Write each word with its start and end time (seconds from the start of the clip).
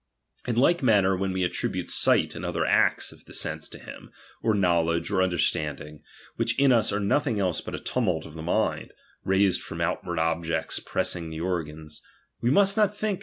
In 0.47 0.55
like 0.55 0.81
manner 0.81 1.15
when 1.15 1.31
we 1.31 1.43
attribute 1.43 1.87
sight 1.91 2.33
and 2.33 2.43
other 2.43 2.65
acts 2.65 3.11
of 3.11 3.25
the 3.25 3.33
sense 3.33 3.69
to 3.69 3.77
him, 3.77 4.09
or 4.41 4.55
knowledge, 4.55 5.11
OT 5.11 5.23
understanding, 5.23 6.01
which 6.37 6.57
in 6.57 6.71
us 6.71 6.91
are 6.91 6.99
nothing 6.99 7.39
else 7.39 7.61
Ijut 7.61 7.75
a 7.75 7.83
tumult 7.83 8.25
of 8.25 8.33
the 8.33 8.41
mind, 8.41 8.93
raised 9.23 9.61
from 9.61 9.79
outward 9.79 10.17
objects 10.17 10.79
pressing 10.79 11.29
the 11.29 11.41
organs; 11.41 12.01
we 12.41 12.49
must 12.49 12.75
not 12.75 12.97
think 12.97 13.17
RELIGION. 13.17 13.19